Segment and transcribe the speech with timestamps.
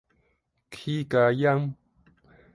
[0.71, 1.75] 起交陰